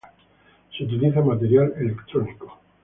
[0.75, 2.57] Se utiliza material electrónico.